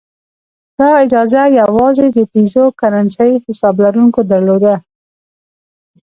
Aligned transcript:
دا 0.77 0.89
اجازه 1.05 1.41
یوازې 1.59 2.05
د 2.15 2.17
پیزو 2.31 2.65
کرنسۍ 2.79 3.31
حساب 3.45 3.75
لرونکو 3.83 4.19
درلوده. 4.31 4.75